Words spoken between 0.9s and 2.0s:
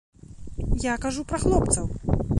Я кажу пра хлопцаў.